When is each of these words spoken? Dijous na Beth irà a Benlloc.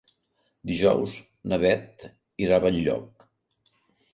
Dijous 0.69 1.17
na 1.53 1.59
Beth 1.65 2.07
irà 2.47 2.59
a 2.61 2.65
Benlloc. 2.65 3.29